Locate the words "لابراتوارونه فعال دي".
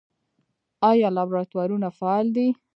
1.15-2.47